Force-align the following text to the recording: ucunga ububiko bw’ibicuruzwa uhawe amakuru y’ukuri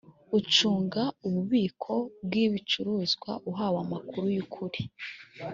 ucunga 0.37 1.01
ububiko 1.27 1.93
bw’ibicuruzwa 2.25 3.31
uhawe 3.49 3.77
amakuru 3.85 4.25
y’ukuri 4.35 4.79